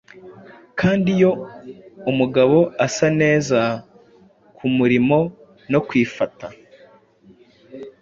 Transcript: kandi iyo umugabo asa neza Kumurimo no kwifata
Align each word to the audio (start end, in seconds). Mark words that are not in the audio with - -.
kandi 0.79 1.07
iyo 1.17 1.31
umugabo 2.11 2.57
asa 2.85 3.07
neza 3.21 3.59
Kumurimo 4.57 5.19
no 5.71 5.79
kwifata 5.87 6.47